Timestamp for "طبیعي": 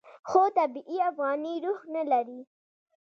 0.57-0.97